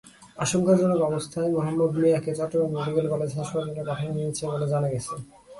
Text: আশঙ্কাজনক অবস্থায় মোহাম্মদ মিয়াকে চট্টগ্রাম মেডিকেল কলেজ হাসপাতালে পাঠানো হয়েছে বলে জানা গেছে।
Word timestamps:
আশঙ্কাজনক 0.43 0.99
অবস্থায় 1.09 1.49
মোহাম্মদ 1.55 1.91
মিয়াকে 2.01 2.31
চট্টগ্রাম 2.39 2.69
মেডিকেল 2.75 3.05
কলেজ 3.13 3.31
হাসপাতালে 3.39 3.81
পাঠানো 3.89 4.11
হয়েছে 4.17 4.43
বলে 4.51 4.67
জানা 4.71 4.87
গেছে। 4.93 5.15